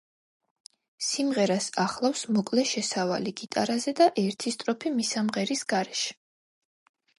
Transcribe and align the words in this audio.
სიმღერას 1.07 1.67
ახლავს 1.83 2.23
მოკლე 2.39 2.63
შესავალი 2.71 3.35
გიტარაზე 3.43 3.95
და 4.01 4.09
ერთი 4.25 4.57
სტროფი, 4.57 4.95
მისამღერის 4.97 5.65
გარეშე. 5.77 6.13